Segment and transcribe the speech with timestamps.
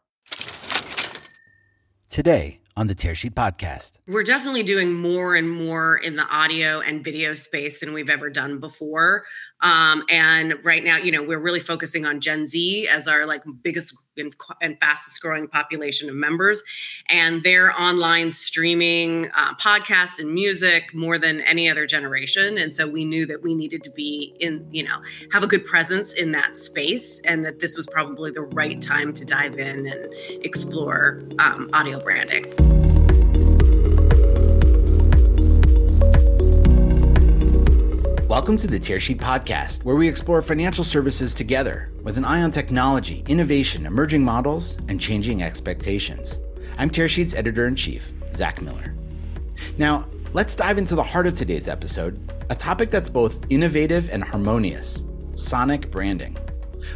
[2.09, 3.97] Today, on the Tearsheet podcast.
[4.07, 8.29] We're definitely doing more and more in the audio and video space than we've ever
[8.29, 9.25] done before.
[9.61, 13.41] Um, and right now, you know, we're really focusing on Gen Z as our like
[13.63, 16.63] biggest and, and fastest growing population of members,
[17.07, 22.57] and their online streaming, uh, podcasts, and music more than any other generation.
[22.57, 25.01] And so we knew that we needed to be in, you know,
[25.33, 29.13] have a good presence in that space, and that this was probably the right time
[29.13, 32.45] to dive in and explore um, audio branding.
[38.27, 42.51] Welcome to the Tearsheet Podcast, where we explore financial services together with an eye on
[42.51, 46.37] technology, innovation, emerging models, and changing expectations.
[46.77, 48.93] I'm Tearsheet's editor in chief, Zach Miller.
[49.77, 52.19] Now, let's dive into the heart of today's episode
[52.49, 56.35] a topic that's both innovative and harmonious sonic branding.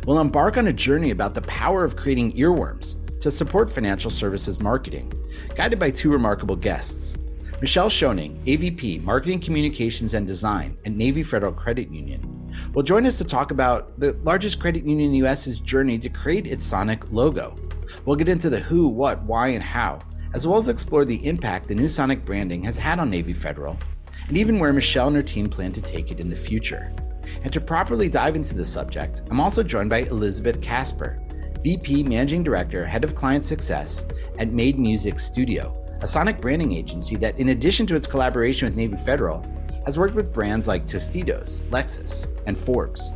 [0.05, 4.59] We'll embark on a journey about the power of creating earworms to support financial services
[4.59, 5.13] marketing,
[5.55, 7.17] guided by two remarkable guests
[7.61, 13.19] Michelle Schoening, AVP, Marketing Communications and Design at Navy Federal Credit Union, will join us
[13.19, 17.11] to talk about the largest credit union in the US's journey to create its Sonic
[17.11, 17.55] logo.
[18.03, 19.99] We'll get into the who, what, why, and how,
[20.33, 23.77] as well as explore the impact the new Sonic branding has had on Navy Federal,
[24.27, 26.91] and even where Michelle and her team plan to take it in the future.
[27.43, 31.21] And to properly dive into the subject, I'm also joined by Elizabeth Kasper,
[31.61, 34.03] VP Managing Director, Head of Client Success
[34.39, 38.75] at Made Music Studio, a sonic branding agency that, in addition to its collaboration with
[38.75, 39.45] Navy Federal,
[39.85, 43.11] has worked with brands like Tostitos, Lexus, and Forbes.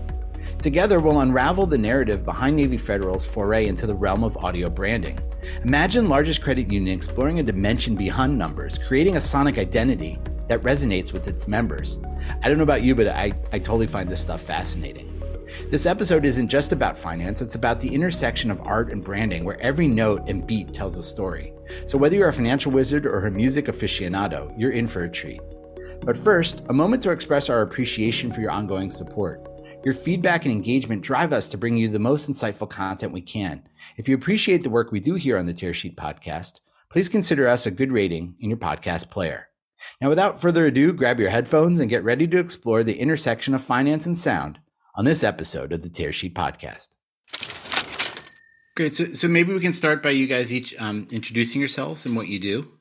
[0.59, 5.19] Together, we'll unravel the narrative behind Navy Federal's foray into the realm of audio branding.
[5.63, 10.17] Imagine largest credit union exploring a dimension beyond numbers, creating a sonic identity
[10.47, 12.00] that resonates with its members.
[12.41, 15.12] I don't know about you, but I, I totally find this stuff fascinating.
[15.69, 19.59] This episode isn't just about finance, it's about the intersection of art and branding, where
[19.59, 21.54] every note and beat tells a story.
[21.86, 25.42] So, whether you're a financial wizard or a music aficionado, you're in for a treat.
[26.02, 29.50] But first, a moment to express our appreciation for your ongoing support.
[29.84, 33.64] Your feedback and engagement drive us to bring you the most insightful content we can.
[33.98, 36.59] If you appreciate the work we do here on the Tearsheet podcast,
[36.90, 39.50] please consider us a good rating in your podcast player.
[40.02, 43.64] Now, without further ado, grab your headphones and get ready to explore the intersection of
[43.64, 44.59] finance and sound
[44.96, 46.90] on this episode of the Tearsheet podcast.
[48.75, 48.94] Great.
[48.94, 52.28] So, so maybe we can start by you guys each um, introducing yourselves and what
[52.28, 52.72] you do.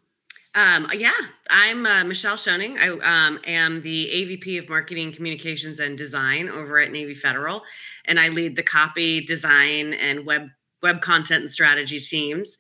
[0.57, 1.13] Um, yeah,
[1.51, 2.77] I'm uh, Michelle Schoening.
[2.79, 7.63] I um, am the AVP of Marketing, Communications, and Design over at Navy Federal,
[8.05, 10.49] and I lead the copy, design, and web
[10.83, 12.57] web content and strategy teams.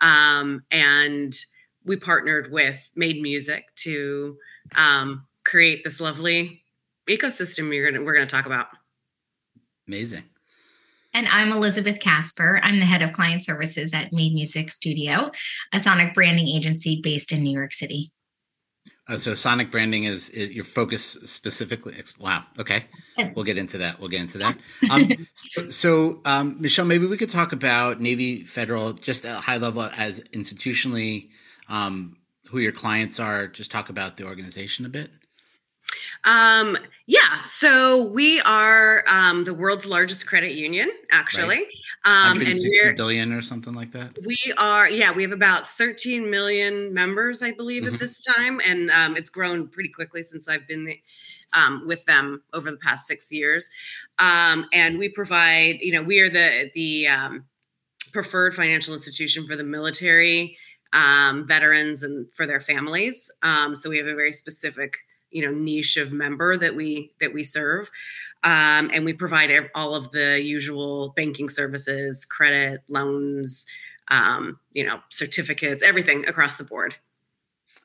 [0.00, 1.36] Um, and
[1.84, 4.38] we partnered with Made Music to
[4.74, 6.62] um, create this lovely
[7.08, 8.68] ecosystem we're gonna we're gonna talk about.
[9.86, 10.24] Amazing.
[11.16, 12.60] And I'm Elizabeth Kasper.
[12.62, 15.30] I'm the head of client services at Made Music Studio,
[15.72, 18.12] a sonic branding agency based in New York City.
[19.08, 21.94] Uh, so sonic branding is, is, your focus specifically.
[22.20, 22.44] Wow.
[22.58, 22.84] Okay,
[23.34, 23.98] we'll get into that.
[23.98, 24.58] We'll get into that.
[24.90, 29.40] Um, so, so um, Michelle, maybe we could talk about Navy Federal just at a
[29.40, 31.30] high level as institutionally,
[31.70, 33.46] um, who your clients are.
[33.46, 35.08] Just talk about the organization a bit.
[36.24, 36.76] Um,
[37.06, 41.56] yeah, so we are um, the world's largest credit union, actually.
[41.56, 41.66] Right.
[42.04, 44.16] Um, 160 billion or something like that.
[44.24, 47.94] We are, yeah, we have about 13 million members, I believe, mm-hmm.
[47.94, 50.92] at this time, and um, it's grown pretty quickly since I've been
[51.52, 53.68] um, with them over the past six years.
[54.18, 57.44] Um, and we provide, you know, we are the the um,
[58.12, 60.56] preferred financial institution for the military,
[60.92, 63.30] um, veterans, and for their families.
[63.42, 64.96] Um, so we have a very specific
[65.30, 67.90] you know niche of member that we that we serve.
[68.44, 73.66] Um, and we provide all of the usual banking services credit loans
[74.08, 76.96] um, you know certificates everything across the board.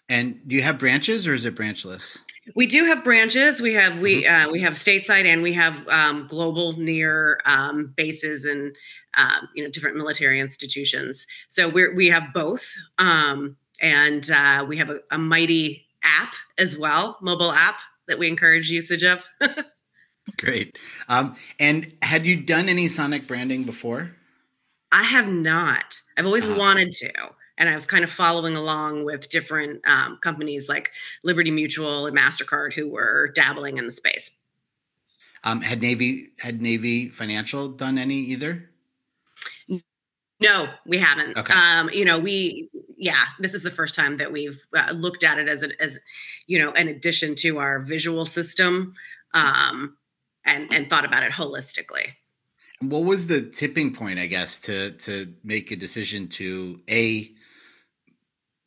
[0.09, 2.23] And do you have branches or is it branchless?
[2.55, 3.61] We do have branches.
[3.61, 4.49] We have we mm-hmm.
[4.49, 8.75] uh, we have stateside and we have um, global near um, bases and
[9.15, 11.27] um, you know different military institutions.
[11.49, 16.77] So we we have both um, and uh, we have a, a mighty app as
[16.77, 19.23] well, mobile app that we encourage usage of.
[20.37, 20.77] Great.
[21.09, 24.15] Um, and had you done any Sonic branding before?
[24.91, 26.01] I have not.
[26.17, 27.11] I've always uh wanted to.
[27.57, 30.91] and I was kind of following along with different um, companies like
[31.23, 34.31] Liberty Mutual and Mastercard who were dabbling in the space.
[35.43, 38.70] Um, had Navy had Navy Financial done any either?
[40.41, 41.37] No, we haven't.
[41.37, 41.53] Okay.
[41.53, 45.37] Um, you know, we yeah, this is the first time that we've uh, looked at
[45.37, 45.99] it as an as
[46.47, 48.93] you know an addition to our visual system,
[49.33, 49.97] um,
[50.43, 52.07] and and thought about it holistically.
[52.79, 57.31] What was the tipping point, I guess, to to make a decision to a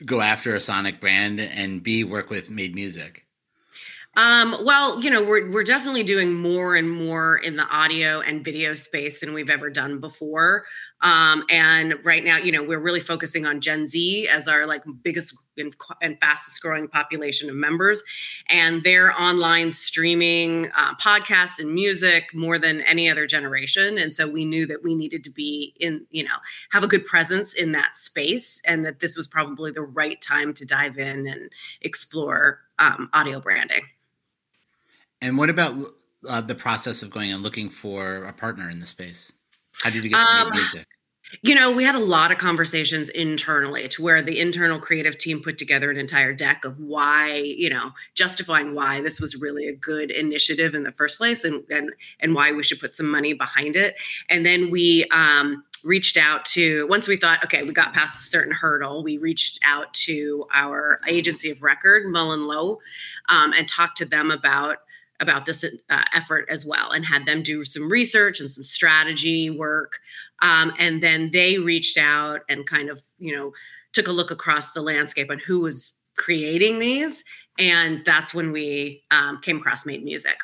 [0.05, 3.24] go after a Sonic brand and b work with Made Music?
[4.17, 8.45] Um, well, you know, we're we're definitely doing more and more in the audio and
[8.45, 10.65] video space than we've ever done before.
[11.01, 14.85] Um, and right now, you know, we're really focusing on Gen Z as our like
[15.03, 18.03] biggest and, and fastest growing population of members,
[18.49, 23.99] and their online streaming, uh, podcasts, and music more than any other generation.
[23.99, 26.37] And so we knew that we needed to be in, you know,
[26.71, 30.55] have a good presence in that space, and that this was probably the right time
[30.55, 31.51] to dive in and
[31.83, 33.83] explore um, audio branding.
[35.25, 35.75] And what about
[36.29, 39.33] uh, the process of going and looking for a partner in the space?
[39.83, 40.87] How did you get to um, Made Music?
[41.41, 45.41] You know, we had a lot of conversations internally to where the internal creative team
[45.41, 49.75] put together an entire deck of why, you know, justifying why this was really a
[49.75, 53.33] good initiative in the first place and and and why we should put some money
[53.33, 53.97] behind it.
[54.29, 58.21] And then we um reached out to once we thought okay we got past a
[58.21, 62.79] certain hurdle we reached out to our agency of record MullenLowe
[63.29, 64.79] um, and talked to them about
[65.25, 69.49] about this uh, effort as well and had them do some research and some strategy
[69.49, 69.99] work
[70.43, 73.53] um, and then they reached out and kind of you know
[73.95, 77.25] took a look across the landscape on who was creating these
[77.59, 80.37] and that's when we um, came across made music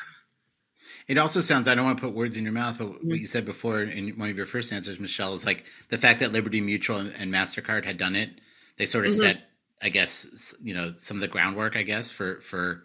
[1.07, 3.09] it also sounds i don't want to put words in your mouth but mm-hmm.
[3.09, 6.19] what you said before in one of your first answers michelle is like the fact
[6.19, 8.41] that liberty mutual and mastercard had done it
[8.77, 9.21] they sort of mm-hmm.
[9.21, 9.49] set
[9.83, 12.83] i guess you know some of the groundwork i guess for for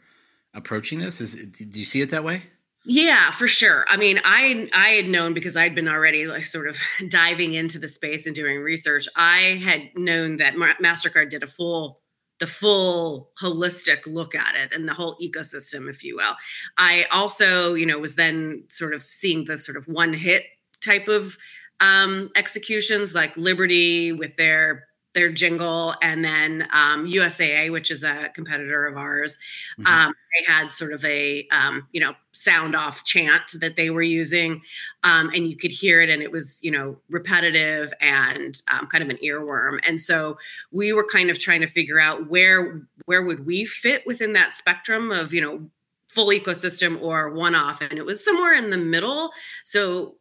[0.56, 1.20] approaching this?
[1.20, 2.44] Is do you see it that way?
[2.88, 3.84] Yeah, for sure.
[3.88, 7.78] I mean, I I had known because I'd been already like sort of diving into
[7.78, 9.08] the space and doing research.
[9.16, 12.00] I had known that Mastercard did a full
[12.38, 16.36] the full holistic look at it and the whole ecosystem if you will.
[16.78, 20.44] I also, you know, was then sort of seeing the sort of one hit
[20.80, 21.36] type of
[21.80, 24.86] um executions like Liberty with their
[25.16, 29.38] their jingle, and then um, USAA, which is a competitor of ours,
[29.80, 29.86] mm-hmm.
[29.86, 34.02] um, they had sort of a um, you know sound off chant that they were
[34.02, 34.62] using,
[35.02, 39.02] um, and you could hear it, and it was you know repetitive and um, kind
[39.02, 39.80] of an earworm.
[39.88, 40.36] And so
[40.70, 44.54] we were kind of trying to figure out where where would we fit within that
[44.54, 45.68] spectrum of you know
[46.12, 49.30] full ecosystem or one off and it was somewhere in the middle
[49.64, 50.14] so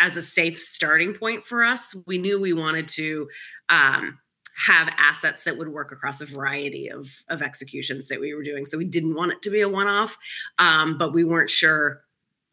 [0.00, 3.28] as a safe starting point for us we knew we wanted to
[3.68, 4.16] um,
[4.56, 8.66] have assets that would work across a variety of, of executions that we were doing.
[8.66, 10.16] So we didn't want it to be a one off,
[10.58, 12.02] um, but we weren't sure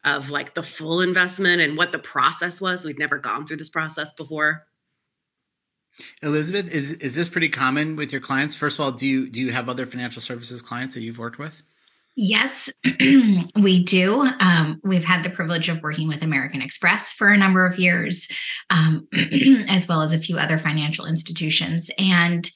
[0.04, 2.84] of like the full investment and what the process was.
[2.84, 4.66] We'd never gone through this process before.
[6.22, 8.56] Elizabeth, is is this pretty common with your clients?
[8.56, 11.38] First of all, do you do you have other financial services clients that you've worked
[11.38, 11.62] with?
[12.14, 12.70] Yes,
[13.56, 14.20] we do.
[14.38, 18.28] Um, we've had the privilege of working with American Express for a number of years,
[18.68, 19.08] um,
[19.68, 21.90] as well as a few other financial institutions.
[21.98, 22.50] And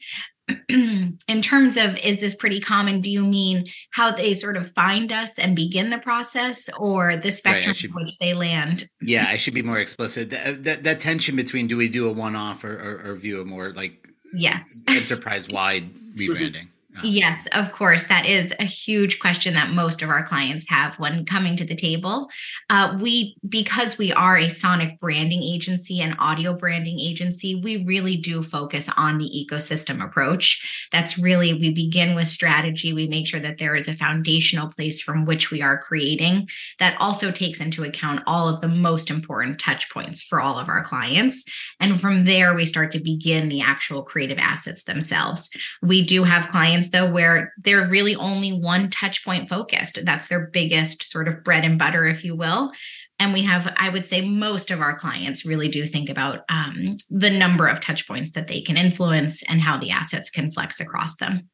[0.69, 3.01] in terms of is this pretty common?
[3.01, 7.33] Do you mean how they sort of find us and begin the process or the
[7.33, 8.89] spectrum right, should, which they land?
[9.01, 10.31] Yeah i should be more explicit.
[10.31, 13.45] That, that, that tension between do we do a one-off or, or, or view a
[13.45, 14.85] more like yes.
[14.87, 16.69] enterprise wide rebranding
[17.03, 18.07] Yes, of course.
[18.07, 21.75] That is a huge question that most of our clients have when coming to the
[21.75, 22.29] table.
[22.71, 28.17] Uh, we, because we are a sonic branding agency and audio branding agency, we really
[28.17, 30.89] do focus on the ecosystem approach.
[30.93, 32.93] That's really, we begin with strategy.
[32.93, 36.49] We make sure that there is a foundational place from which we are creating
[36.79, 40.69] that also takes into account all of the most important touch points for all of
[40.69, 41.45] our clients.
[41.81, 45.51] And from there, we start to begin the actual creative assets themselves.
[45.83, 50.05] We do have clients though where they're really only one touch point focused.
[50.05, 52.73] That's their biggest sort of bread and butter, if you will.
[53.19, 56.97] And we have, I would say, most of our clients really do think about um,
[57.09, 60.81] the number of touch points that they can influence and how the assets can flex
[60.81, 61.49] across them.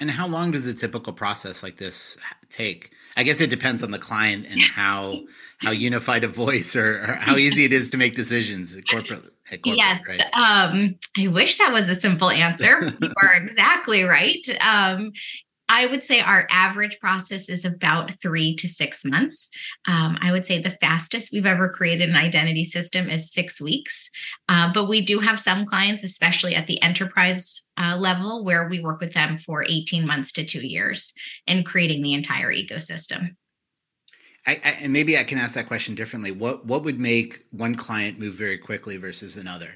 [0.00, 2.16] And how long does a typical process like this
[2.48, 2.92] take?
[3.16, 5.20] I guess it depends on the client and how
[5.58, 9.32] how unified a voice or, or how easy it is to make decisions corporate
[9.64, 10.00] yes.
[10.08, 10.22] Right?
[10.34, 12.90] Um, I wish that was a simple answer.
[13.00, 14.46] you are exactly right.
[14.66, 15.12] Um,
[15.74, 19.48] I would say our average process is about three to six months.
[19.88, 24.10] Um, I would say the fastest we've ever created an identity system is six weeks.
[24.50, 28.80] Uh, but we do have some clients, especially at the enterprise uh, level, where we
[28.80, 31.14] work with them for 18 months to two years
[31.46, 33.34] in creating the entire ecosystem.
[34.46, 36.32] I, I, and maybe I can ask that question differently.
[36.32, 39.70] What what would make one client move very quickly versus another?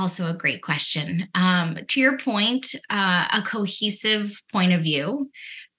[0.00, 1.28] Also a great question.
[1.34, 5.30] Um, to your point, uh, a cohesive point of view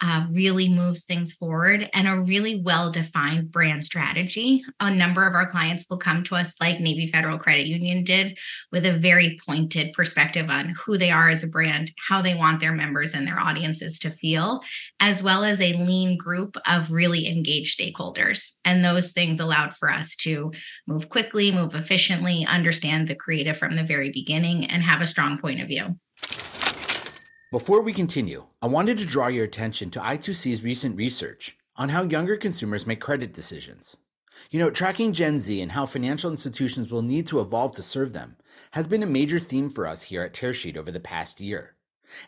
[0.04, 4.64] uh, really moves things forward and a really well defined brand strategy.
[4.80, 8.38] A number of our clients will come to us, like Navy Federal Credit Union did,
[8.72, 12.60] with a very pointed perspective on who they are as a brand, how they want
[12.60, 14.62] their members and their audiences to feel,
[15.00, 18.54] as well as a lean group of really engaged stakeholders.
[18.66, 20.52] And those things allowed for us to
[20.88, 25.38] move quickly, move efficiently, understand the creative from the very beginning, and have a strong
[25.38, 25.96] point of view.
[27.52, 32.04] Before we continue, I wanted to draw your attention to I2C's recent research on how
[32.04, 33.98] younger consumers make credit decisions.
[34.52, 38.14] You know, tracking Gen Z and how financial institutions will need to evolve to serve
[38.14, 38.38] them
[38.72, 41.76] has been a major theme for us here at Tearsheet over the past year.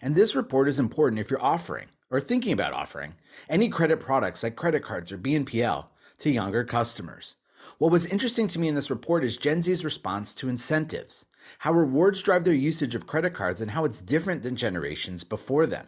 [0.02, 3.14] And this report is important if you're offering, or thinking about offering,
[3.48, 5.86] any credit products like credit cards or BNPL
[6.18, 7.38] to younger customers.
[7.78, 11.28] What was interesting to me in this report is Gen Z's response to incentives
[11.60, 15.66] how rewards drive their usage of credit cards, and how it's different than generations before
[15.66, 15.88] them.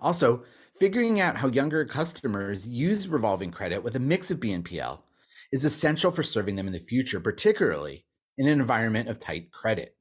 [0.00, 0.44] Also,
[0.78, 5.00] figuring out how younger customers use revolving credit with a mix of BNPL
[5.52, 8.04] is essential for serving them in the future, particularly
[8.36, 9.96] in an environment of tight credit.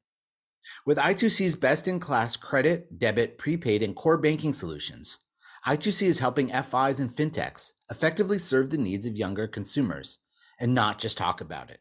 [0.86, 5.20] With I2C's best in class credit, debit, prepaid, and core banking solutions,
[5.66, 10.20] I2C is helping FIs and fintechs effectively serve the needs of younger consumers
[10.60, 11.80] and not just talk about it.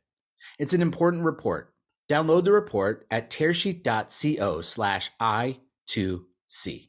[0.59, 1.74] It's an important report
[2.08, 6.88] Download the report at tearsheet.co slash I2C.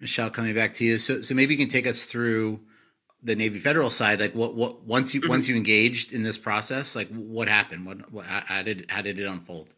[0.00, 0.98] Michelle, coming back to you.
[0.98, 2.60] So, so maybe you can take us through
[3.22, 4.20] the Navy Federal side.
[4.20, 5.30] Like, what, what once you mm-hmm.
[5.30, 7.84] once you engaged in this process, like, what happened?
[7.84, 9.74] What, what how did how did it unfold?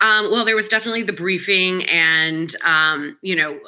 [0.00, 3.58] Um, well, there was definitely the briefing, and um, you know,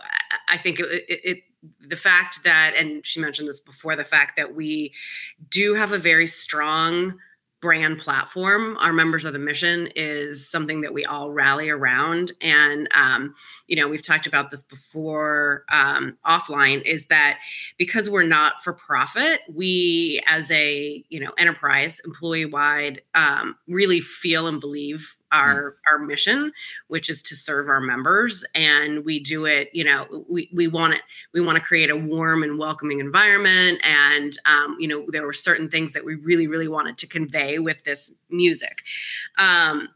[0.49, 1.39] I think it, it, it
[1.81, 4.95] the fact that, and she mentioned this before, the fact that we
[5.49, 7.19] do have a very strong
[7.61, 12.89] brand platform our members of the mission is something that we all rally around and
[12.95, 13.35] um,
[13.67, 17.39] you know we've talked about this before um, offline is that
[17.79, 24.01] because we're not for profit we as a you know enterprise employee wide um, really
[24.01, 25.17] feel and believe.
[25.33, 26.53] Our our mission
[26.89, 30.95] which is to serve our members and we do it you know we we want
[30.95, 35.25] it we want to create a warm and welcoming environment and um, you know there
[35.25, 38.83] were certain things that we really really wanted to convey with this music.
[39.39, 39.89] Um,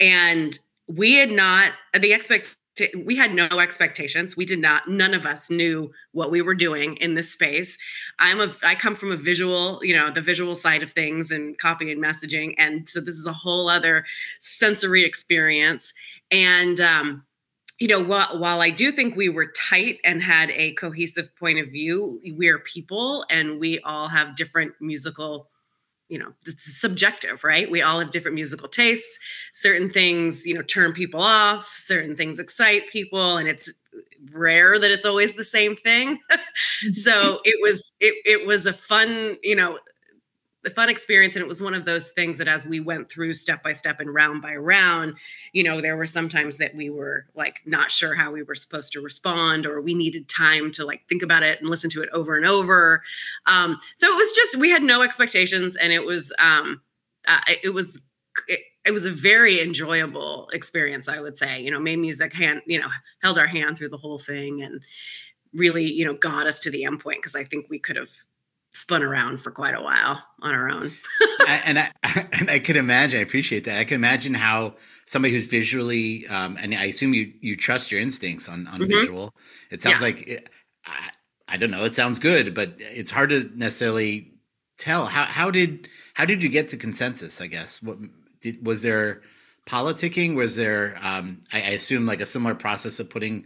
[0.00, 4.36] and we had not the expect to, we had no expectations.
[4.36, 7.78] We did not none of us knew what we were doing in this space.
[8.18, 11.56] I'm a i come from a visual you know the visual side of things and
[11.58, 12.54] copy and messaging.
[12.58, 14.04] And so this is a whole other
[14.40, 15.92] sensory experience.
[16.30, 17.24] And um
[17.78, 21.60] you know, while, while I do think we were tight and had a cohesive point
[21.60, 25.48] of view, we are people and we all have different musical
[26.08, 27.70] you know it's subjective right?
[27.70, 29.18] We all have different musical tastes.
[29.52, 31.66] Certain things you know turn people off.
[31.72, 33.70] Certain things excite people and it's
[34.32, 36.18] rare that it's always the same thing.
[36.92, 39.78] So it was it, it was a fun you know
[40.68, 43.32] the fun experience and it was one of those things that as we went through
[43.32, 45.14] step by step and round by round
[45.52, 48.92] you know there were sometimes that we were like not sure how we were supposed
[48.92, 52.08] to respond or we needed time to like think about it and listen to it
[52.12, 53.02] over and over.
[53.46, 56.82] Um, so it was just we had no expectations and it was um,
[57.26, 58.00] uh, it was
[58.46, 61.60] it, it was a very enjoyable experience i would say.
[61.60, 62.88] You know made music hand you know
[63.22, 64.82] held our hand through the whole thing and
[65.54, 68.10] really you know got us to the end point because i think we could have
[68.78, 70.90] spun around for quite a while on our own.
[71.40, 71.90] I, and I
[72.38, 73.18] and I can imagine.
[73.18, 73.78] I appreciate that.
[73.78, 74.74] I can imagine how
[75.06, 78.90] somebody who's visually, um, and I assume you you trust your instincts on on mm-hmm.
[78.90, 79.34] visual.
[79.70, 80.06] It sounds yeah.
[80.06, 80.50] like it,
[80.86, 81.10] I,
[81.48, 81.84] I don't know.
[81.84, 84.32] It sounds good, but it's hard to necessarily
[84.78, 85.06] tell.
[85.06, 87.40] How how did how did you get to consensus?
[87.40, 87.98] I guess what
[88.40, 89.22] did, was there
[89.66, 90.36] politicking?
[90.36, 90.98] Was there?
[91.02, 93.44] Um, I, I assume like a similar process of putting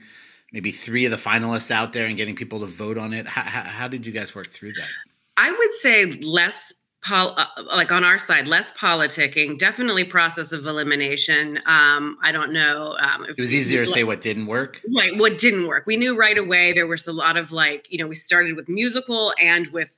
[0.52, 3.26] maybe three of the finalists out there and getting people to vote on it.
[3.26, 4.88] How, how, how did you guys work through that?
[5.36, 6.72] I would say less
[7.04, 11.58] Pol- uh, like on our side, less politicking, definitely process of elimination.
[11.66, 12.96] Um, I don't know.
[13.00, 14.80] Um, it was easier to say what didn't work.
[14.96, 15.84] Right, what didn't work.
[15.84, 18.68] We knew right away there was a lot of like, you know, we started with
[18.68, 19.92] musical and with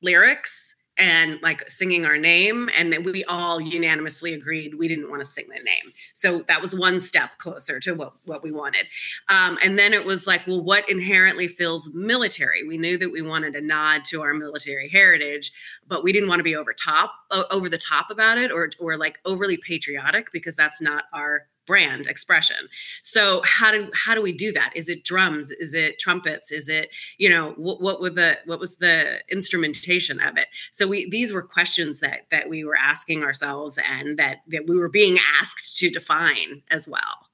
[0.00, 0.63] lyrics
[0.96, 5.26] and like singing our name and then we all unanimously agreed we didn't want to
[5.26, 5.92] sing the name.
[6.12, 8.86] So that was one step closer to what, what we wanted.
[9.28, 12.66] Um, and then it was like well what inherently feels military?
[12.66, 15.52] We knew that we wanted a nod to our military heritage
[15.86, 17.14] but we didn't want to be over top
[17.50, 22.06] over the top about it or or like overly patriotic because that's not our brand
[22.06, 22.68] expression.
[23.02, 24.72] So how do how do we do that?
[24.74, 25.50] Is it drums?
[25.50, 26.52] Is it trumpets?
[26.52, 30.48] Is it you know what, what were the what was the instrumentation of it?
[30.72, 34.76] So we these were questions that that we were asking ourselves and that that we
[34.76, 37.28] were being asked to define as well.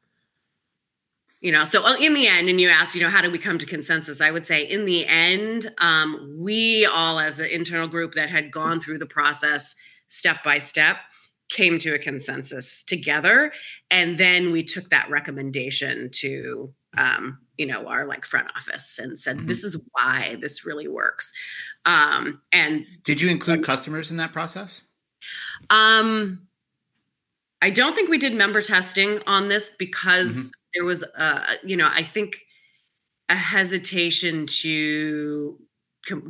[1.40, 3.58] You know so in the end and you asked you know how do we come
[3.58, 4.20] to consensus?
[4.20, 8.50] I would say in the end um, we all as the internal group that had
[8.50, 9.74] gone through the process
[10.08, 10.98] step by step
[11.50, 13.52] came to a consensus together
[13.90, 19.18] and then we took that recommendation to um, you know our like front office and
[19.18, 19.46] said mm-hmm.
[19.46, 21.32] this is why this really works
[21.84, 24.84] um, and did you include customers in that process
[25.68, 26.46] um
[27.60, 30.50] i don't think we did member testing on this because mm-hmm.
[30.74, 32.36] there was uh you know i think
[33.28, 35.58] a hesitation to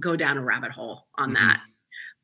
[0.01, 1.47] go down a rabbit hole on mm-hmm.
[1.47, 1.61] that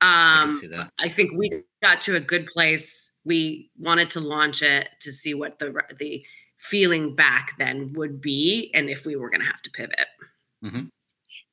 [0.03, 1.49] um, I, I, think we
[1.87, 3.11] got to a good place.
[3.25, 6.25] We wanted to launch it to see what the the
[6.59, 10.07] feeling back then would be, and if we were going to have to pivot.
[10.65, 10.87] Mm-hmm.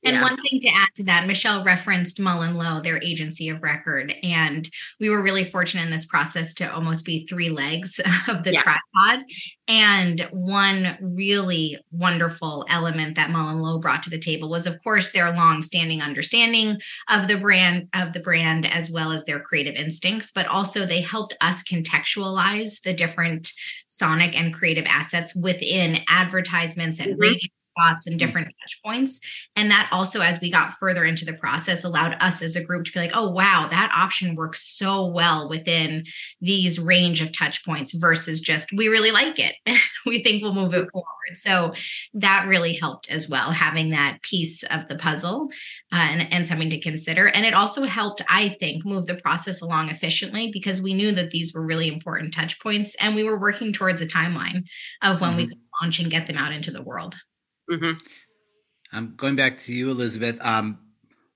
[0.05, 0.21] And yeah.
[0.21, 4.13] one thing to add to that, Michelle referenced MullenLowe, their agency of record.
[4.23, 4.69] And
[4.99, 8.61] we were really fortunate in this process to almost be three legs of the yeah.
[8.61, 9.25] tripod.
[9.67, 15.31] And one really wonderful element that MullenLowe brought to the table was, of course, their
[15.33, 16.79] long-standing understanding
[17.09, 21.01] of the brand of the brand as well as their creative instincts, but also they
[21.01, 23.51] helped us contextualize the different
[23.87, 27.21] sonic and creative assets within advertisements and mm-hmm.
[27.21, 29.19] radio spots and different touch points.
[29.55, 32.83] And that also, as we got further into the process, allowed us as a group
[32.85, 36.03] to be like, oh, wow, that option works so well within
[36.41, 39.55] these range of touch points versus just, we really like it.
[40.05, 41.35] we think we'll move it forward.
[41.35, 41.73] So
[42.15, 45.49] that really helped as well, having that piece of the puzzle
[45.91, 47.27] uh, and, and something to consider.
[47.27, 51.31] And it also helped, I think, move the process along efficiently because we knew that
[51.31, 54.63] these were really important touch points and we were working towards a timeline
[55.03, 55.37] of when mm-hmm.
[55.37, 57.15] we could launch and get them out into the world.
[57.69, 57.99] Mm-hmm.
[58.93, 60.39] Um, going back to you, Elizabeth.
[60.45, 60.79] Um,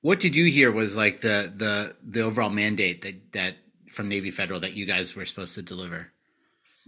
[0.01, 3.57] what did you hear was like the the the overall mandate that that
[3.89, 6.11] from Navy Federal that you guys were supposed to deliver?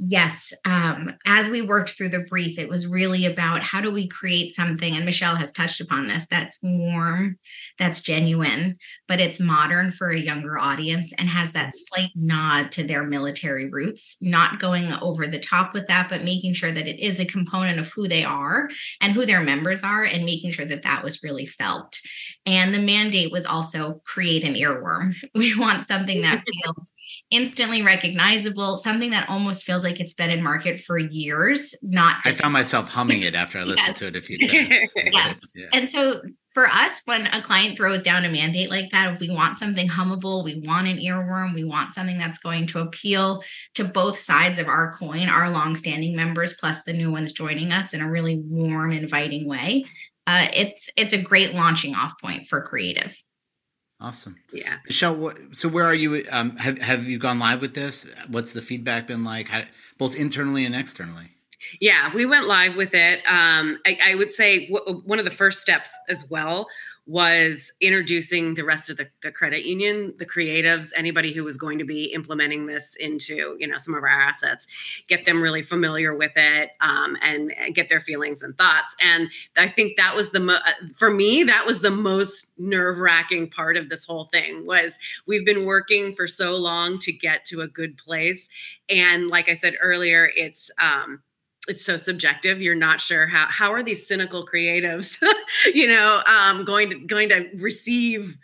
[0.01, 0.53] Yes.
[0.63, 4.53] Um, as we worked through the brief, it was really about how do we create
[4.53, 7.37] something, and Michelle has touched upon this, that's warm,
[7.77, 8.77] that's genuine,
[9.09, 13.69] but it's modern for a younger audience and has that slight nod to their military
[13.69, 17.25] roots, not going over the top with that, but making sure that it is a
[17.25, 18.69] component of who they are
[19.01, 21.97] and who their members are, and making sure that that was really felt.
[22.45, 25.13] And the mandate was also create an earworm.
[25.35, 26.91] We want something that feels
[27.31, 31.75] instantly recognizable, something that almost feels like like it's been in market for years.
[31.81, 33.99] Not I found myself humming it after I listened yes.
[33.99, 34.93] to it a few times.
[35.13, 35.39] yes.
[35.55, 35.67] Yeah.
[35.73, 36.21] And so
[36.53, 39.87] for us, when a client throws down a mandate like that, if we want something
[39.87, 43.43] hummable, we want an earworm, we want something that's going to appeal
[43.75, 47.93] to both sides of our coin, our longstanding members plus the new ones joining us
[47.93, 49.85] in a really warm, inviting way.
[50.27, 53.15] Uh, it's it's a great launching off point for creative.
[54.01, 54.37] Awesome.
[54.53, 54.77] Yeah.
[54.85, 56.23] Michelle, what, so where are you?
[56.31, 58.09] Um, have, have you gone live with this?
[58.27, 59.63] What's the feedback been like, How,
[59.97, 61.31] both internally and externally?
[61.79, 63.19] Yeah, we went live with it.
[63.27, 66.67] Um, I, I, would say w- one of the first steps as well
[67.05, 71.79] was introducing the rest of the, the, credit union, the creatives, anybody who was going
[71.79, 74.67] to be implementing this into you know some of our assets,
[75.07, 78.95] get them really familiar with it um, and, and, get their feelings and thoughts.
[79.01, 82.99] And I think that was the mo- uh, for me that was the most nerve
[82.99, 87.43] wracking part of this whole thing was we've been working for so long to get
[87.45, 88.47] to a good place,
[88.87, 91.21] and like I said earlier, it's um,
[91.69, 92.61] it's so subjective.
[92.61, 95.17] You're not sure how how are these cynical creatives
[95.73, 98.37] you know um, going to going to receive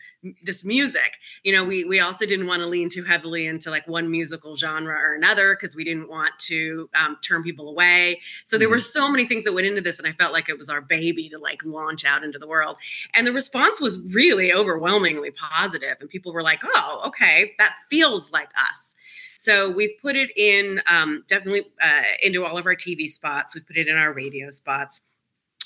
[0.44, 1.18] this music?
[1.44, 4.56] You know we we also didn't want to lean too heavily into like one musical
[4.56, 8.22] genre or another because we didn't want to um, turn people away.
[8.44, 8.76] So there mm-hmm.
[8.76, 10.82] were so many things that went into this and i felt like it was our
[10.82, 12.78] baby to like launch out into the world.
[13.16, 18.32] And the response was really overwhelmingly positive and people were like oh okay that feels
[18.32, 18.96] like us
[19.46, 23.54] so we've put it in um, definitely uh, into all of our TV spots.
[23.54, 25.02] We've put it in our radio spots.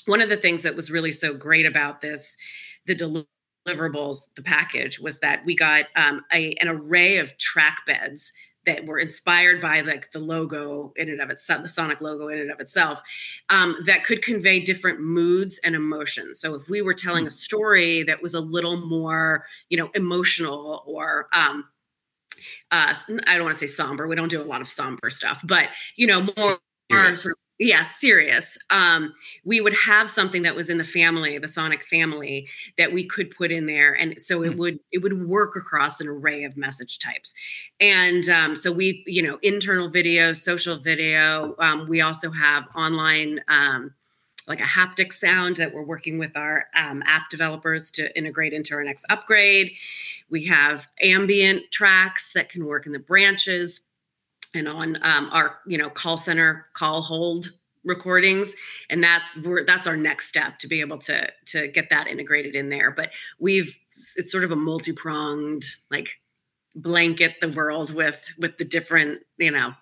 [0.04, 2.36] One of the things that was really so great about this,
[2.84, 8.32] the deliverables, the package, was that we got um, a, an array of track beds
[8.66, 12.38] that were inspired by like the logo in and of itself, the Sonic logo in
[12.38, 13.00] and of itself,
[13.48, 16.38] um, that could convey different moods and emotions.
[16.38, 20.84] So if we were telling a story that was a little more, you know, emotional
[20.86, 21.64] or um,
[22.70, 22.94] uh,
[23.26, 24.06] I don't want to say somber.
[24.06, 26.58] We don't do a lot of somber stuff, but you know, more,
[26.90, 27.14] more
[27.60, 29.12] yeah serious um,
[29.44, 32.48] we would have something that was in the family the sonic family
[32.78, 34.58] that we could put in there and so it hmm.
[34.58, 37.34] would it would work across an array of message types
[37.78, 43.40] and um, so we you know internal video social video um, we also have online
[43.48, 43.92] um,
[44.50, 48.74] like a haptic sound that we're working with our um, app developers to integrate into
[48.74, 49.70] our next upgrade.
[50.28, 53.80] We have ambient tracks that can work in the branches
[54.52, 57.52] and on um, our you know call center call hold
[57.84, 58.54] recordings.
[58.90, 62.70] And that's that's our next step to be able to to get that integrated in
[62.70, 62.90] there.
[62.90, 63.78] But we've
[64.16, 66.18] it's sort of a multi-pronged like
[66.74, 69.74] blanket the world with with the different you know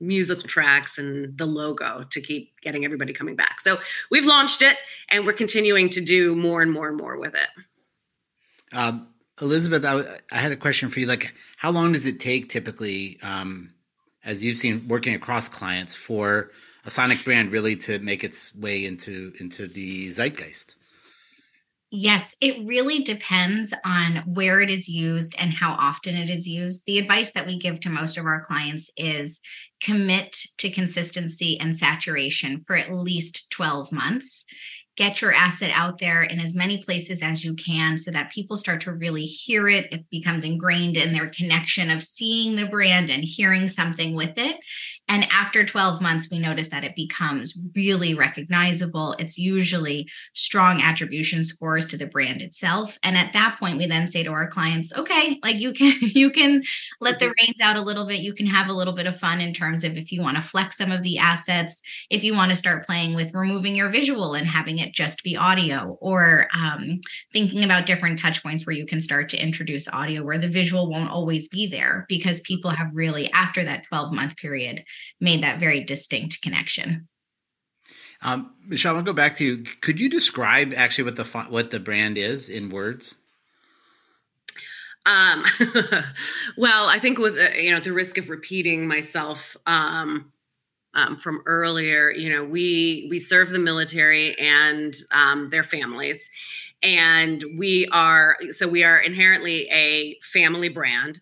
[0.00, 3.60] musical tracks and the logo to keep getting everybody coming back.
[3.60, 3.78] So
[4.10, 4.76] we've launched it
[5.08, 8.76] and we're continuing to do more and more and more with it.
[8.76, 9.08] Um,
[9.40, 10.02] elizabeth I,
[10.32, 11.06] I had a question for you.
[11.06, 13.70] Like how long does it take typically um,
[14.24, 16.50] as you've seen working across clients for
[16.84, 20.74] a sonic brand really to make its way into into the zeitgeist
[21.96, 26.82] Yes, it really depends on where it is used and how often it is used.
[26.86, 29.40] The advice that we give to most of our clients is
[29.80, 34.44] commit to consistency and saturation for at least 12 months
[34.96, 38.56] get your asset out there in as many places as you can so that people
[38.56, 39.92] start to really hear it.
[39.92, 44.56] It becomes ingrained in their connection of seeing the brand and hearing something with it.
[45.08, 49.14] And after 12 months, we notice that it becomes really recognizable.
[49.18, 52.98] It's usually strong attribution scores to the brand itself.
[53.02, 56.30] And at that point, we then say to our clients, okay, like you can, you
[56.30, 56.62] can
[57.00, 57.46] let the mm-hmm.
[57.46, 58.20] reins out a little bit.
[58.20, 60.42] You can have a little bit of fun in terms of if you want to
[60.42, 61.80] flex some of the assets,
[62.10, 65.22] if you want to start playing with removing your visual and having it it just
[65.22, 67.00] be audio or um,
[67.32, 70.90] thinking about different touch points where you can start to introduce audio where the visual
[70.90, 74.84] won't always be there because people have really after that 12 month period
[75.20, 77.08] made that very distinct connection
[78.22, 79.64] um, Michelle, I'll go back to you.
[79.82, 83.16] Could you describe actually what the what the brand is in words?
[85.06, 85.44] Um,
[86.56, 90.32] well, I think with uh, you know the risk of repeating myself, um,
[90.94, 96.28] um, from earlier you know we we serve the military and um, their families.
[96.82, 101.20] And we are so we are inherently a family brand.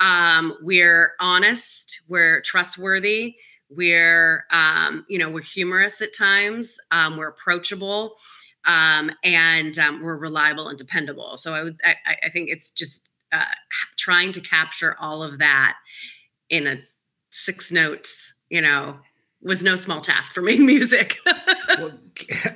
[0.00, 3.36] Um, we're honest we're trustworthy
[3.70, 8.16] we're um, you know we're humorous at times um, we're approachable
[8.66, 11.36] um, and we're reliable and dependable.
[11.36, 13.44] So i would i, I think it's just uh,
[13.96, 15.76] trying to capture all of that
[16.50, 16.76] in a
[17.30, 18.98] six notes you know
[19.44, 21.18] was no small task for making music.
[21.78, 21.92] well,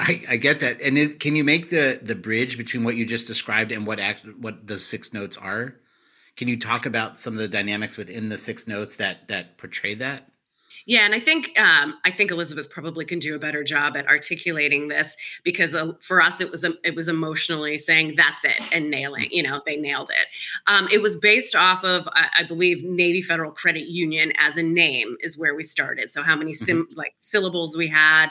[0.01, 0.81] I, I, get that.
[0.81, 4.01] And is, can you make the the bridge between what you just described and what
[4.01, 5.77] act, what the six notes are?
[6.37, 9.95] Can you talk about some of the dynamics within the six notes that that portray
[9.95, 10.31] that?
[10.89, 14.09] Yeah, and I think um, I think Elizabeth probably can do a better job at
[14.09, 18.59] articulating this because uh, for us it was um, it was emotionally saying that's it
[18.73, 19.29] and nailing.
[19.31, 20.29] You know, they nailed it.
[20.67, 24.63] Um, it was based off of I, I, believe Navy Federal Credit Union as a
[24.63, 26.11] name is where we started.
[26.11, 26.99] So how many sim- mm-hmm.
[26.99, 28.31] like syllables we had,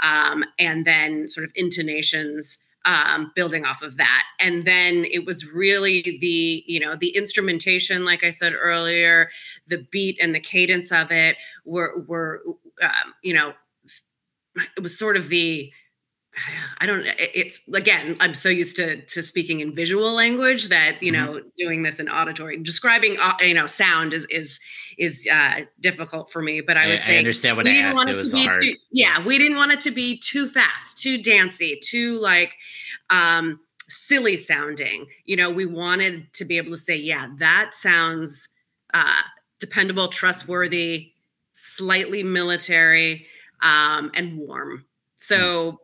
[0.00, 4.24] um, and then sort of intonations um, building off of that.
[4.40, 9.28] And then it was really the, you know, the instrumentation, like I said earlier,
[9.66, 12.42] the beat and the cadence of it were, were,
[12.80, 13.52] um, you know,
[14.76, 15.70] it was sort of the,
[16.80, 21.12] I don't it's again I'm so used to to speaking in visual language that you
[21.12, 21.34] mm-hmm.
[21.34, 24.60] know doing this in auditory describing uh, you know sound is is
[24.98, 27.96] is uh difficult for me but I would I, say I understand what I asked
[27.96, 28.62] want it, it to be hard.
[28.62, 32.56] Too, yeah we didn't want it to be too fast too dancey too like
[33.10, 38.48] um silly sounding you know we wanted to be able to say yeah that sounds
[38.94, 39.22] uh
[39.60, 41.12] dependable trustworthy
[41.52, 43.26] slightly military
[43.62, 44.84] um and warm
[45.16, 45.80] so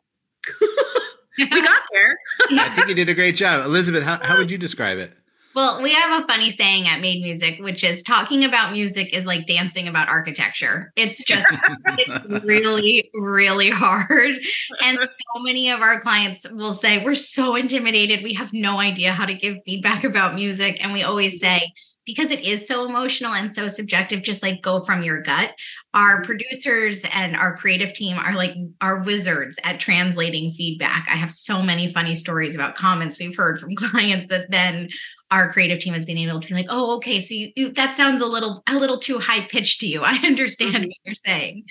[1.39, 2.19] we got there.
[2.61, 3.65] I think you did a great job.
[3.65, 5.13] Elizabeth, how, how would you describe it?
[5.55, 9.27] Well, we have a funny saying at Made Music, which is talking about music is
[9.27, 10.93] like dancing about architecture.
[10.97, 11.47] It's just,
[11.99, 14.37] it's really, really hard.
[14.83, 18.23] And so many of our clients will say, We're so intimidated.
[18.23, 20.83] We have no idea how to give feedback about music.
[20.83, 21.71] And we always say,
[22.05, 25.55] because it is so emotional and so subjective, just like go from your gut.
[25.95, 26.25] Our mm-hmm.
[26.25, 31.07] producers and our creative team are like our wizards at translating feedback.
[31.09, 34.89] I have so many funny stories about comments we've heard from clients that then
[35.31, 37.95] our creative team has been able to be like, oh, okay, so you, you that
[37.95, 40.03] sounds a little a little too high pitched to you.
[40.05, 40.85] I understand mm-hmm.
[40.85, 41.65] what you're saying.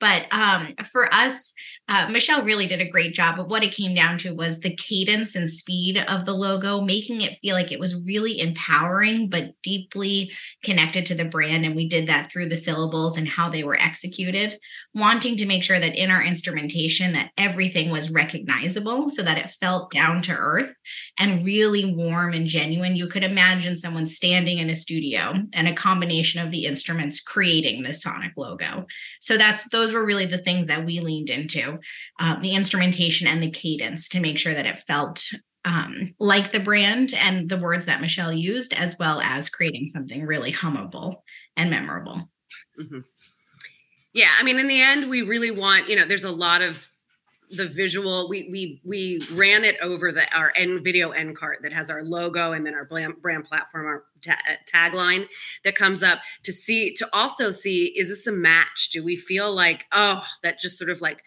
[0.00, 1.52] But um, for us,
[1.88, 3.36] uh, Michelle really did a great job.
[3.36, 7.22] But what it came down to was the cadence and speed of the logo, making
[7.22, 10.30] it feel like it was really empowering, but deeply
[10.62, 11.64] connected to the brand.
[11.64, 14.58] And we did that through the syllables and how they were executed,
[14.94, 19.50] wanting to make sure that in our instrumentation that everything was recognizable so that it
[19.58, 20.74] felt down to earth
[21.18, 22.96] and really warm and genuine.
[22.96, 27.82] You could imagine someone standing in a studio and a combination of the instruments creating
[27.82, 28.84] the Sonic logo.
[29.20, 31.77] So that's those were really the things that we leaned into
[32.20, 35.22] um, the instrumentation and the cadence to make sure that it felt
[35.64, 40.24] um, like the brand and the words that Michelle used, as well as creating something
[40.24, 41.16] really hummable
[41.56, 42.30] and memorable.
[42.80, 43.00] Mm-hmm.
[44.14, 46.90] Yeah, I mean, in the end, we really want, you know, there's a lot of
[47.50, 51.72] the visual we we we ran it over the our end video end cart that
[51.72, 53.14] has our logo and then our brand,
[53.44, 54.38] platform our ta-
[54.70, 55.26] tagline
[55.64, 59.54] that comes up to see to also see is this a match do we feel
[59.54, 61.22] like oh that just sort of like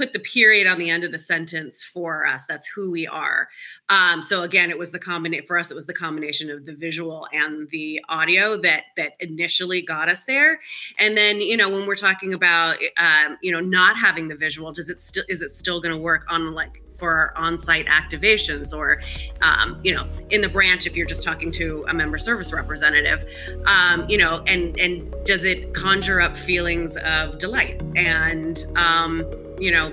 [0.00, 2.46] put the period on the end of the sentence for us.
[2.46, 3.48] That's who we are.
[3.90, 5.70] Um, so again, it was the combination for us.
[5.70, 10.24] It was the combination of the visual and the audio that that initially got us
[10.24, 10.58] there.
[10.98, 14.72] And then you know when we're talking about um, you know not having the visual,
[14.72, 18.72] does it still is it still going to work on like for our on-site activations
[18.76, 19.00] or
[19.42, 23.24] um, you know in the branch if you're just talking to a member service representative
[23.66, 29.24] um, you know and and does it conjure up feelings of delight and um,
[29.60, 29.90] you know,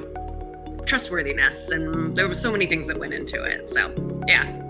[0.86, 1.70] trustworthiness.
[1.70, 3.70] And there were so many things that went into it.
[3.70, 3.94] So,
[4.28, 4.67] yeah.